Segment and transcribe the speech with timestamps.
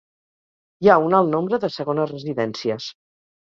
[0.85, 2.91] Hi ha un alt nombre de segones residències.